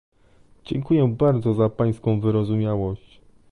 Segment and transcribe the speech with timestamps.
[0.65, 3.21] Dziękuję bardzo za pańską wyrozumiałość